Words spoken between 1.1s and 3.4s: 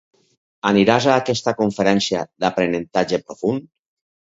a aquesta conferència d'aprenentatge